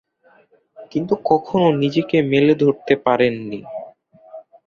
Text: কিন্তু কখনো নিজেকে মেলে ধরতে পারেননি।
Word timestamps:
কিন্তু 0.91 1.13
কখনো 1.25 1.67
নিজেকে 1.81 2.17
মেলে 2.31 2.53
ধরতে 2.61 2.93
পারেননি। 3.05 3.59